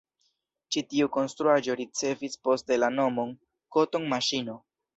[0.75, 3.37] Ĉi tiu konstruaĵo ricevis poste la nomon
[3.79, 4.61] „koton-maŝino“.